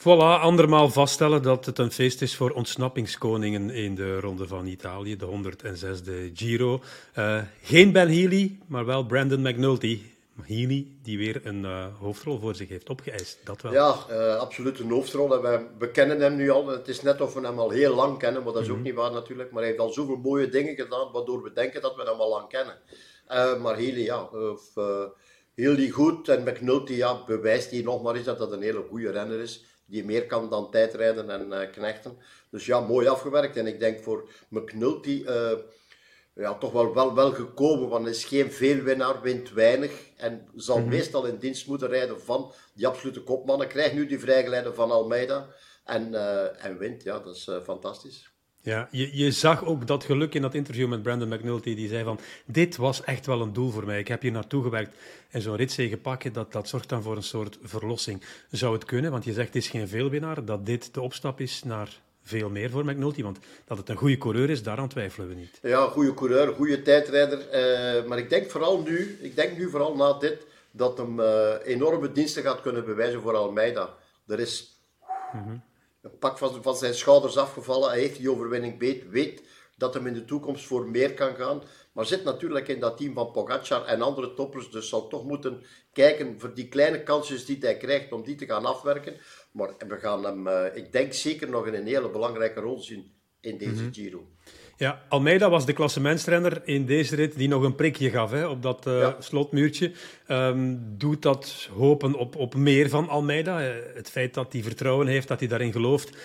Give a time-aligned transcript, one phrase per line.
[0.00, 5.16] Voilà, andermaal vaststellen dat het een feest is voor ontsnappingskoningen in de Ronde van Italië,
[5.16, 6.80] de 106e Giro.
[7.18, 10.00] Uh, geen Ben Healy, maar wel Brandon McNulty.
[10.42, 13.38] Healy, die weer een uh, hoofdrol voor zich heeft opgeëist.
[13.44, 13.72] Dat wel.
[13.72, 15.44] Ja, uh, absoluut een hoofdrol.
[15.44, 16.66] En we kennen hem nu al.
[16.66, 18.82] Het is net of we hem al heel lang kennen, maar dat is mm -hmm.
[18.82, 19.50] ook niet waar natuurlijk.
[19.50, 22.30] Maar hij heeft al zoveel mooie dingen gedaan, waardoor we denken dat we hem al
[22.30, 22.78] lang kennen.
[23.62, 24.62] maar Healy, ja, of,
[25.54, 26.28] Healy goed.
[26.28, 29.68] En McNulty, ja, bewijst hier nog maar eens dat dat een hele goede renner is
[29.90, 32.18] die meer kan dan tijdrijden en uh, knechten.
[32.50, 33.56] Dus ja, mooi afgewerkt.
[33.56, 35.52] En ik denk voor McNulty uh,
[36.34, 39.92] ja, toch wel, wel, wel gekomen, want hij is geen veelwinnaar, wint weinig.
[40.16, 40.90] En zal mm -hmm.
[40.90, 43.68] meestal in dienst moeten rijden van die absolute kopmannen.
[43.68, 45.48] Krijgt nu die vrijgeleide van Almeida
[45.84, 47.02] en, uh, en wint.
[47.02, 48.29] Ja, dat is fantastisch.
[48.62, 51.74] Ja, je, je zag ook dat geluk in dat interview met Brandon McNulty.
[51.74, 53.98] Die zei van, dit was echt wel een doel voor mij.
[53.98, 54.96] Ik heb hier naartoe gewerkt.
[55.30, 58.22] En zo'n ritzege pakken, dat, dat zorgt dan voor een soort verlossing.
[58.50, 61.62] Zou het kunnen, want je zegt het is geen veelwinnaar, dat dit de opstap is
[61.62, 63.22] naar veel meer voor McNulty?
[63.22, 65.58] Want dat het een goede coureur is, daaraan twijfelen we niet.
[65.62, 67.38] Ja, goede coureur, goede tijdrijder.
[67.38, 71.52] Uh, maar ik denk vooral nu, ik denk nu vooral na dit, dat hem uh,
[71.64, 73.94] enorme diensten gaat kunnen bewijzen voor Almeida.
[74.26, 74.80] Er is...
[75.32, 75.68] Mm -hmm
[76.02, 77.90] een pak van, van zijn schouders afgevallen.
[77.90, 79.42] Hij heeft die overwinning weet, weet
[79.76, 81.62] dat hem in de toekomst voor meer kan gaan.
[81.92, 84.70] Maar zit natuurlijk in dat team van Pogacar en andere toppers.
[84.70, 85.62] Dus zal toch moeten
[85.92, 89.16] kijken voor die kleine kansjes die hij krijgt om die te gaan afwerken.
[89.52, 93.12] Maar we gaan hem, uh, ik denk zeker nog in een hele belangrijke rol zien
[93.40, 93.94] in deze mm -hmm.
[93.94, 94.28] Giro.
[94.80, 98.62] Ja, Almeida was de klassementsrenner in deze rit die nog een prikje gaf hè, op
[98.62, 99.16] dat uh, ja.
[99.18, 99.92] slotmuurtje.
[100.28, 103.68] Um, doet dat hopen op, op meer van Almeida?
[103.68, 106.16] Uh, het feit dat hij vertrouwen heeft, dat hij daarin gelooft,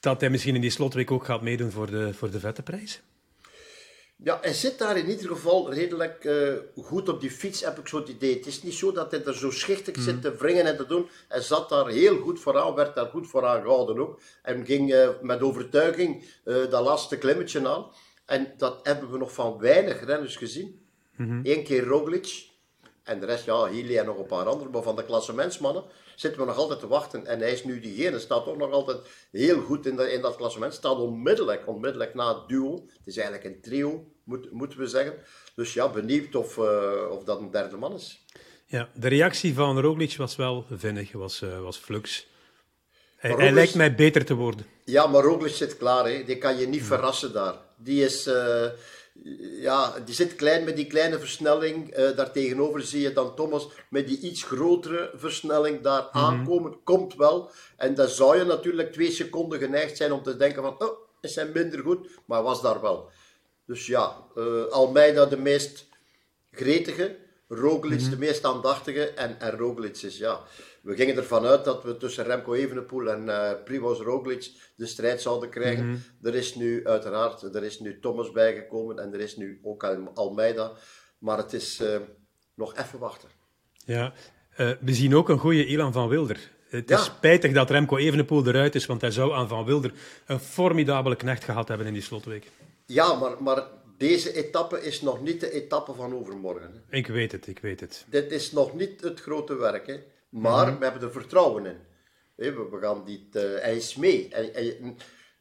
[0.00, 3.02] dat hij misschien in die slotweek ook gaat meedoen voor de, voor de vette prijs?
[4.16, 7.88] Ja, hij zit daar in ieder geval redelijk uh, goed op die fiets, heb ik
[7.88, 8.34] zo het idee.
[8.34, 10.02] Het is niet zo dat hij er zo schichtig mm.
[10.02, 11.08] zit te wringen en te doen.
[11.28, 14.20] Hij zat daar heel goed vooraan, werd daar goed vooraan gehouden ook.
[14.42, 17.90] En ging uh, met overtuiging uh, dat laatste klimmetje aan.
[18.26, 20.86] En dat hebben we nog van weinig renners gezien.
[21.16, 21.40] Mm -hmm.
[21.42, 22.46] Eén keer Roglic.
[23.02, 24.72] En de rest, ja, Healy en nog een paar anderen.
[24.72, 25.84] Maar van de klassementsmannen
[26.16, 27.26] zitten we nog altijd te wachten.
[27.26, 28.98] En hij is nu diegene, staat toch nog altijd
[29.30, 30.74] heel goed in, de, in dat klassement.
[30.74, 32.74] Staat onmiddellijk, onmiddellijk na het duo.
[32.74, 35.14] Het is eigenlijk een trio, moet, moeten we zeggen.
[35.54, 38.24] Dus ja, benieuwd of, uh, of dat een derde man is.
[38.66, 42.26] Ja, de reactie van Roglic was wel vinnig, was, uh, was flux.
[43.16, 44.66] Hij, Roglic, hij, lijkt mij beter te worden.
[44.84, 46.08] Ja, maar Roglic zit klaar.
[46.08, 46.24] Hè.
[46.24, 47.54] Die kan je niet verrassen daar.
[47.76, 48.26] Die is...
[48.26, 48.66] Uh,
[49.60, 51.98] ja, die zit klein met die kleine versnelling.
[51.98, 56.22] Uh, daartegenover zie je dan Thomas met die iets grotere versnelling daar mm -hmm.
[56.22, 56.82] aankomen.
[56.84, 57.50] Komt wel.
[57.76, 61.32] En dan zou je natuurlijk twee seconden geneigd zijn om te denken van, oh, is
[61.32, 62.08] zijn minder goed.
[62.24, 63.10] Maar was daar wel.
[63.66, 65.86] Dus ja, uh, Almeida de meest
[66.50, 67.16] gretige.
[67.48, 68.10] Roglic mm -hmm.
[68.10, 69.08] de meest aandachtige.
[69.08, 70.40] En, en Roglic is, ja...
[70.84, 75.22] We gingen ervan uit dat we tussen Remco Evenepoel en uh, Primoz Roglic de strijd
[75.22, 75.84] zouden krijgen.
[75.84, 76.28] Mm -hmm.
[76.28, 79.84] Er is nu uiteraard, er is nu Thomas bijgekomen en er is nu ook
[80.14, 80.72] Almeida.
[81.18, 81.96] Maar het is uh,
[82.54, 83.28] nog even wachten.
[83.84, 84.12] Ja,
[84.56, 86.50] uh, we zien ook een goede Ilan van Wilder.
[86.68, 86.98] Het ja.
[86.98, 89.92] is spijtig dat Remco Evenepoel eruit is, want hij zou aan Van Wilder
[90.26, 92.50] een formidabele knecht gehad hebben in die slotweek.
[92.86, 93.62] Ja, maar, maar
[93.98, 96.84] deze etappe is nog niet de etappe van overmorgen.
[96.88, 96.96] Hè.
[96.96, 98.04] Ik weet het, ik weet het.
[98.08, 99.86] Dit is nog niet het grote werk.
[99.86, 100.02] Hè.
[100.28, 100.78] Maar mm-hmm.
[100.78, 101.78] we hebben er vertrouwen in.
[102.34, 104.28] We gaan dit, uh, hij is mee.
[104.28, 104.96] En, en,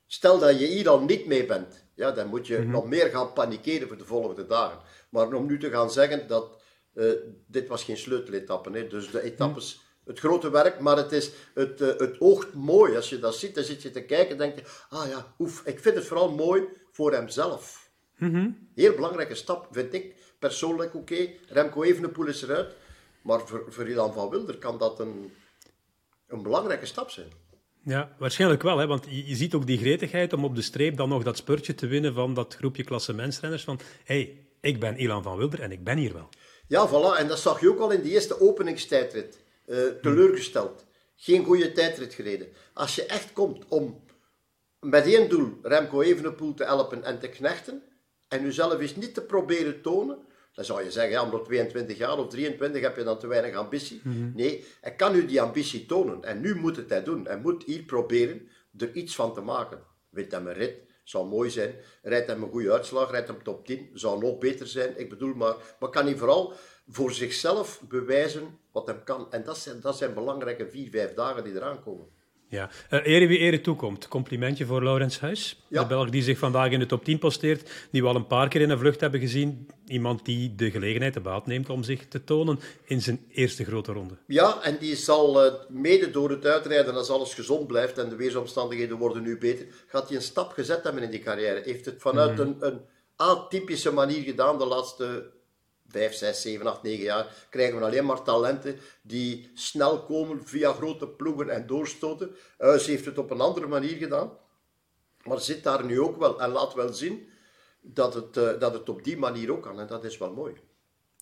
[0.05, 2.71] stel dat je hier al niet mee bent, ja, dan moet je mm-hmm.
[2.71, 4.79] nog meer gaan panikeren voor de volgende dagen.
[5.09, 6.61] Maar om nu te gaan zeggen dat
[6.93, 7.11] uh,
[7.47, 8.87] dit was geen sleuteletappe, hè.
[8.87, 12.95] dus de etappes, het grote werk, maar het, is, het, uh, het oogt mooi.
[12.95, 15.61] Als je dat ziet, dan zit je te kijken en denk je, ah ja, oef,
[15.65, 17.82] ik vind het vooral mooi voor hemzelf.
[18.23, 18.69] Mm-hmm.
[18.75, 21.13] Heel belangrijke stap, vind ik persoonlijk oké.
[21.13, 21.39] Okay.
[21.47, 22.75] Remco Evenepoel is eruit.
[23.21, 25.31] Maar voor, voor Ilan van Wilder kan dat een,
[26.27, 27.27] een belangrijke stap zijn.
[27.83, 28.77] Ja, waarschijnlijk wel.
[28.77, 28.87] Hè?
[28.87, 31.75] Want je, je, ziet ook die gretigheid om op de streep dan nog dat spurtje
[31.75, 33.63] te winnen van dat groepje klassementsrenners.
[33.63, 36.29] Van, hé, hey, ik ben Ilan van Wilder en ik ben hier wel.
[36.67, 37.19] Ja, voilà.
[37.19, 39.41] En dat zag je ook al in die eerste openingstijdrit.
[39.65, 40.85] Uh, teleurgesteld.
[41.15, 42.47] Geen goede tijdrit gereden.
[42.73, 44.03] Als je echt komt om
[44.79, 47.83] met één doel Remco Evenepoel te helpen en te knechten,
[48.33, 50.17] en jezelf eens niet te proberen tonen,
[50.53, 53.55] dan zou je zeggen, ja, omdat 22 jaar of 23 heb je dan te weinig
[53.55, 54.01] ambitie.
[54.03, 54.31] Mm -hmm.
[54.35, 56.23] Nee, hij kan nu die ambitie tonen.
[56.23, 57.25] En nu moet het hij doen.
[57.25, 59.79] Hij moet hier proberen er iets van te maken.
[60.09, 61.75] Wint hem een rit, zou mooi zijn.
[62.01, 64.99] Rijdt hem een goede uitslag, rijdt hem top 10, zou nog beter zijn.
[64.99, 66.53] Ik bedoel, maar, maar kan hij vooral
[66.87, 69.31] voor zichzelf bewijzen wat hem kan.
[69.31, 72.07] En dat zijn, dat zijn belangrijke vier, vijf dagen die eraan komen.
[72.53, 74.07] Ja, uh, ere wie ere toekomt.
[74.07, 75.63] Complimentje voor Laurens Huis.
[75.67, 78.47] De Belg die zich vandaag in de top 10 posteert, die we al een paar
[78.47, 79.67] keer in een vlucht hebben gezien.
[79.87, 83.91] Iemand die de gelegenheid, de baat neemt om zich te tonen in zijn eerste grote
[83.91, 84.17] ronde.
[84.27, 88.15] Ja, en die zal uh, mede door het uitrijden, als alles gezond blijft en de
[88.15, 91.61] weersomstandigheden worden nu beter, gaat hij een stap gezet hebben in die carrière.
[91.65, 92.39] Heeft het vanuit mm.
[92.39, 92.81] een, een
[93.15, 95.31] atypische manier gedaan de laatste
[95.93, 100.73] 5, 6, 7, 8, 9 jaar krijgen we alleen maar talenten die snel komen via
[100.73, 102.35] grote ploegen en doorstoten.
[102.57, 104.31] Huis heeft het op een andere manier gedaan,
[105.23, 107.27] maar zit daar nu ook wel en laat wel zien
[107.81, 110.53] dat het, uh, dat het op die manier ook kan en dat is wel mooi.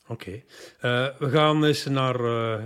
[0.07, 0.31] Oké.
[0.31, 0.41] Uh,
[1.17, 2.19] we gaan eens naar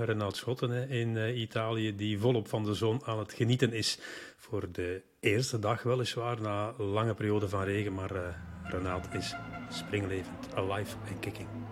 [0.10, 4.00] uh, Schotten hè, in Italië, die volop van de zon aan het genieten is.
[4.38, 8.12] Voor de eerste dag weliswaar, na lange periode van regen, maar
[8.63, 9.36] Renaud is
[9.69, 11.65] springlevend, alive en kicking.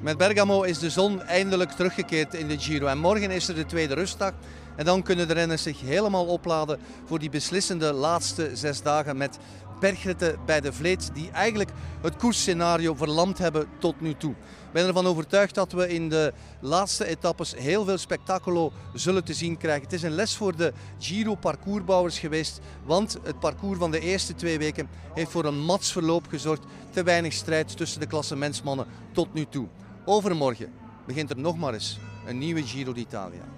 [0.00, 2.86] Met Bergamo is de zon eindelijk teruggekeerd in de Giro.
[2.86, 4.32] En morgen is er de tweede rustdag.
[4.76, 9.38] En dan kunnen de renners zich helemaal opladen voor die beslissende laatste zes dagen met
[9.80, 11.70] bergritten bij de Vleet, die eigenlijk
[12.02, 14.30] het koersscenario verlamd hebben tot nu toe.
[14.30, 19.34] Ik ben ervan overtuigd dat we in de laatste etappes heel veel spektaculo zullen te
[19.34, 19.82] zien krijgen.
[19.82, 24.58] Het is een les voor de Giro-parcoursbouwers geweest, want het parcours van de eerste twee
[24.58, 26.64] weken heeft voor een mats verloop gezorgd.
[26.90, 29.66] Te weinig strijd tussen de klassementsmannen tot nu toe.
[30.08, 30.72] Overmorgen
[31.06, 33.48] begint er nog maar eens een nieuwe Giro d'Italia.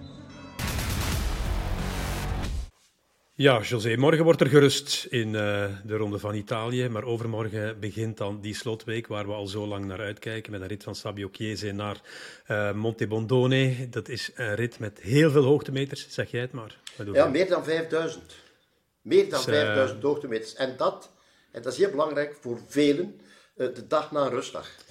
[3.34, 5.32] Ja, José, morgen wordt er gerust in uh,
[5.84, 6.88] de Ronde van Italië.
[6.88, 10.52] Maar overmorgen begint dan die slotweek waar we al zo lang naar uitkijken.
[10.52, 12.00] Met een rit van Sabio Chiese naar
[12.50, 13.88] uh, Monte Bondone.
[13.88, 16.80] Dat is een rit met heel veel hoogtemeters, zeg jij het maar.
[17.12, 18.34] Ja, meer dan 5000.
[19.02, 20.54] Meer dan dus, 5000 uh, hoogtemeters.
[20.54, 21.10] En dat,
[21.52, 23.20] en dat is heel belangrijk voor velen,
[23.54, 24.86] de dag na een rustdag.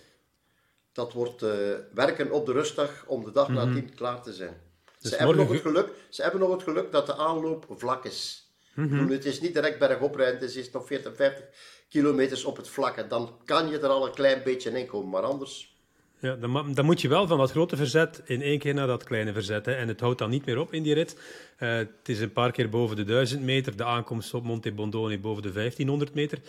[0.97, 1.45] Dat wordt
[1.93, 3.65] werken op de rustdag om de dag mm -hmm.
[3.65, 4.57] nadien klaar te zijn.
[4.99, 8.05] Dus ze, hebben nog het geluk, ze hebben nog het geluk dat de aanloop vlak
[8.05, 8.51] is.
[8.73, 11.45] Mm Het is niet direct bergop rijden, het is nog 40, 50
[11.89, 13.07] kilometers op het vlakke.
[13.07, 15.75] Dan kan je er al een klein beetje in komen, maar anders...
[16.19, 19.03] Ja, dan, dan, moet je wel van dat grote verzet in één keer naar dat
[19.03, 19.65] kleine verzet.
[19.65, 19.73] Hè.
[19.73, 21.19] En het houdt dan niet meer op in die rit.
[21.59, 23.77] Uh, het is een paar keer boven de 1000 meter.
[23.77, 26.39] De aankomst op Monte Bondone boven de 1500 meter.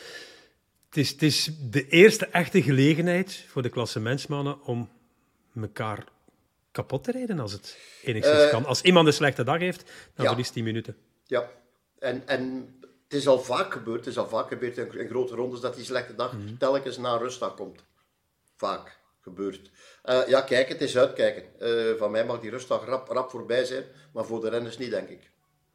[0.88, 4.88] Het is, het is de eerste echte gelegenheid voor de klassementsmannen om
[5.60, 6.04] elkaar
[6.70, 8.64] kapot te rijden als het enigszins uh, kan.
[8.64, 10.26] Als iemand een slechte dag heeft, dan ja.
[10.30, 10.96] verliest 10 minuten.
[11.26, 11.50] Ja,
[11.98, 12.74] en, en
[13.08, 15.74] het is al vaak gebeurd, het is al vaak gebeurd in, in grote rondes dat
[15.74, 16.58] die slechte dag mm -hmm.
[16.58, 17.84] telkens na rustdag komt.
[18.56, 19.70] Vaak gebeurt.
[20.04, 21.42] Uh, ja, kijk, het is uitkijken.
[21.60, 24.90] Uh, van mij mag die rustdag rap, rap voorbij zijn, maar voor de renners niet,
[24.90, 25.30] denk ik.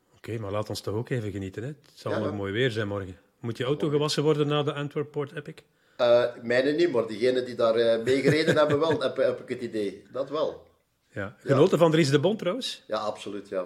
[0.08, 1.64] Oké, okay, maar laat ons toch ook even genieten.
[1.64, 1.68] Hè?
[1.68, 2.34] Het zal ja, nog ja.
[2.34, 3.18] mooi weer zijn morgen.
[3.44, 5.54] Moet je auto gewassen worden na de Antwerp Port Epic?
[6.02, 9.50] Uh, mijne niet, maar diegenen die daar uh, mee gereden hebben wel, heb, heb, ik
[9.50, 10.04] het idee.
[10.12, 10.68] Dat wel.
[11.12, 11.36] Ja.
[11.40, 12.84] Genoten van Dries de Bond trouwens?
[12.88, 13.50] Ja, absoluut.
[13.50, 13.66] Ja.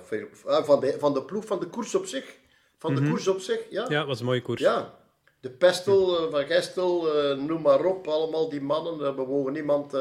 [0.64, 2.36] Van, de, van de ploeg, van de koers op zich.
[2.78, 3.16] Van de mm -hmm.
[3.16, 3.86] koers op zich, ja.
[3.90, 4.62] Ja, was een mooie koers.
[4.62, 4.94] Ja.
[5.40, 8.08] De Pestel, uh, Van Gestel, noem maar op.
[8.08, 9.16] Allemaal die mannen.
[9.16, 9.94] We mogen niemand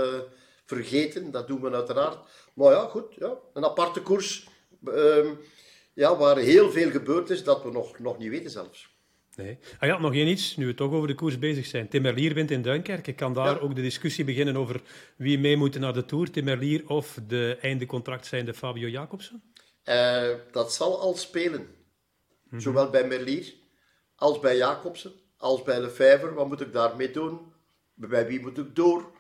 [0.64, 1.30] vergeten.
[1.30, 2.18] Dat doen we uiteraard.
[2.54, 3.14] Maar ja, goed.
[3.14, 3.34] Ja.
[3.52, 4.48] Een aparte koers.
[4.84, 5.38] Um,
[5.94, 8.95] ja, waar heel veel gebeurd is dat we nog, nog niet weten zelfs.
[9.36, 9.58] Nee.
[9.78, 11.88] Ah ja, nog één iets, nu we toch over de koers bezig zijn.
[11.88, 13.12] Timmerlier wint in Duinkerke.
[13.12, 13.60] Kan daar ja.
[13.60, 14.80] ook de discussie beginnen over
[15.16, 16.30] wie mee moet naar de Tour?
[16.30, 19.42] Timmerlier of de einde contract zijnde Fabio Jacobsen?
[19.84, 21.60] Uh, dat zal al spelen.
[21.60, 21.68] Mm
[22.48, 22.60] -hmm.
[22.60, 23.54] Zowel bij Merlier
[24.16, 26.34] als bij Jacobsen, als bij Lefebvre.
[26.34, 27.52] Wat moet ik daarmee doen?
[27.94, 29.10] Bij wie moet ik door?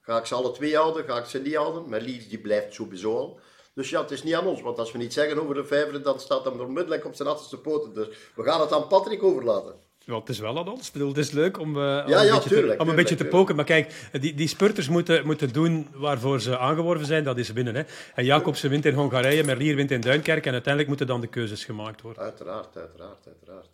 [0.00, 1.04] Ga ik ze alle twee houden?
[1.04, 1.88] Ga ik ze niet houden?
[1.88, 3.40] Merlier die blijft sowieso al.
[3.74, 4.62] Dus ja, het is niet aan ons.
[4.62, 7.58] Want als we niet zeggen over de vijver, dan staat hem onmiddellijk op zijn achterste
[7.58, 7.94] poten.
[7.94, 9.74] Dus we gaan het aan Patrick overlaten.
[9.98, 10.90] Ja, het is wel aan ons.
[10.90, 13.14] bedoel, het is leuk om, uh, ja, ja, een, beetje tuurlijk, te, om een beetje
[13.14, 13.56] te poken.
[13.56, 17.24] Maar kijk, die, die spurters moeten, moeten doen waarvoor ze aangeworven zijn.
[17.24, 17.74] Dat is winnen.
[17.74, 17.82] Hè.
[18.14, 20.46] En Jacobsen wint in Hongarije, Merlier wint in Duinkerk.
[20.46, 22.22] En uiteindelijk moeten dan de keuzes gemaakt worden.
[22.22, 23.68] Uiteraard, uiteraard, uiteraard.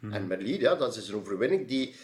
[0.00, 0.12] Hmm.
[0.12, 1.94] En Merlier, ja, dat is een overwinning die...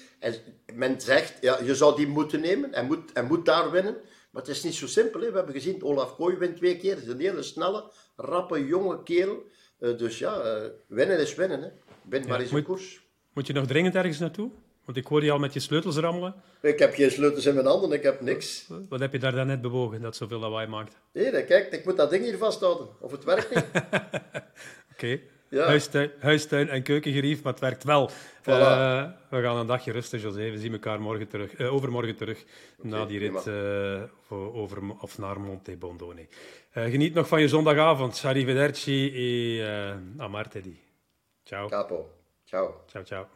[0.75, 3.97] Men zegt, ja, je zou die moeten nemen en moet, en moet daar winnen.
[4.31, 5.21] Maar het is niet zo simpel.
[5.21, 5.31] Hè.
[5.31, 6.95] We hebben gezien, Olaf Kooi wint twee keer.
[6.95, 9.43] Het is een hele snelle, rappe, jonge kerel.
[9.81, 11.63] Uh, dus ja, uh, winnen is winnen.
[11.63, 11.69] Hè.
[12.09, 13.01] Win ja, maar eens een koers.
[13.33, 14.51] Moet je nog dringend ergens naartoe?
[14.85, 16.35] Want ik hoor je al met je sleutels rammelen.
[16.63, 18.67] Ik heb geen sleutels in mijn handen, ik heb niks.
[18.89, 20.97] Wat heb je daar dan net bewogen dat zoveel lawaai maakt?
[21.13, 22.89] Nee, kijk, ik moet dat ding hier vasthouden.
[23.01, 23.65] Of het werkt niet.
[23.73, 24.43] Oké.
[24.93, 25.23] Okay.
[25.51, 25.67] Ja.
[25.67, 28.11] Huistuin, huistuin, en keukengerief, maar het werkt wel.
[28.11, 28.45] Voilà.
[28.45, 30.51] Uh, we gaan een dagje rusten, José.
[30.51, 32.45] We zien elkaar morgen terug, uh, overmorgen terug
[32.79, 36.27] okay, na die rit uh, over, of naar Monte Bondone.
[36.71, 38.23] geniet nog van je zondagavond.
[38.25, 39.63] Arrivederci e
[40.19, 40.79] a martedì.
[41.43, 41.69] Ciao.
[41.69, 42.11] Capo.
[42.45, 42.85] Ciao.
[42.87, 43.29] Ciao, ciao.